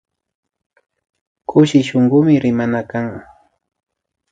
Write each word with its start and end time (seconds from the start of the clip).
Kushi 1.47 1.79
shunkumi 1.87 2.33
rimana 2.43 2.79
kan 2.91 3.07